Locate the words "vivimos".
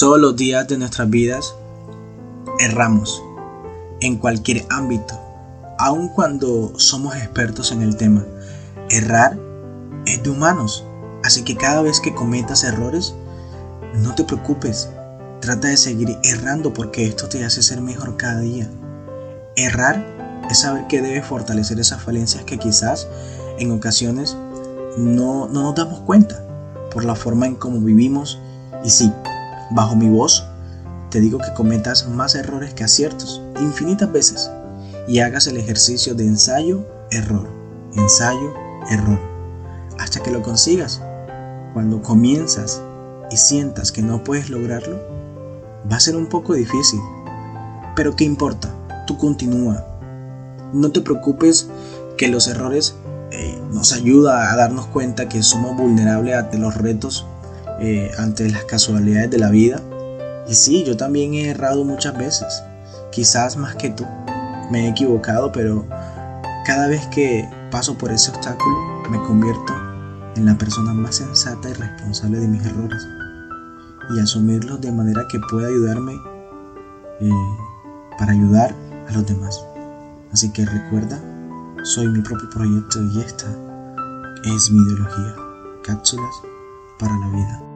27.80-28.38